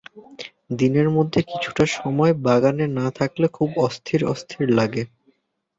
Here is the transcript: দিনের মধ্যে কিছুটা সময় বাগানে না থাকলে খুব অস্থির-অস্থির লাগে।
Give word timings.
দিনের 0.75 1.07
মধ্যে 1.09 1.39
কিছুটা 1.51 1.83
সময় 1.95 2.33
বাগানে 2.45 2.85
না 2.97 3.07
থাকলে 3.17 3.45
খুব 3.49 3.69
অস্থির-অস্থির 3.85 4.67
লাগে। 4.77 5.03